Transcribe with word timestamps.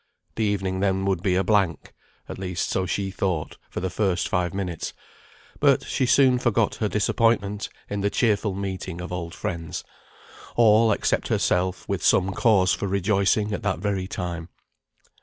The 0.33 0.43
evening 0.43 0.79
then 0.79 1.05
would 1.05 1.21
be 1.21 1.35
a 1.35 1.43
blank; 1.43 1.93
at 2.27 2.39
least 2.39 2.71
so 2.71 2.87
she 2.87 3.11
thought 3.11 3.57
for 3.69 3.81
the 3.81 3.89
first 3.91 4.27
five 4.27 4.51
minutes; 4.51 4.93
but 5.59 5.83
she 5.83 6.07
soon 6.07 6.39
forgot 6.39 6.73
her 6.77 6.87
disappointment 6.89 7.69
in 7.87 8.01
the 8.01 8.09
cheerful 8.09 8.55
meeting 8.55 8.99
of 8.99 9.11
old 9.13 9.35
friends, 9.35 9.83
all, 10.55 10.91
except 10.91 11.27
herself, 11.27 11.87
with 11.87 12.03
some 12.03 12.31
cause 12.33 12.73
for 12.73 12.87
rejoicing 12.87 13.53
at 13.53 13.61
that 13.61 13.77
very 13.77 14.07
time. 14.07 14.49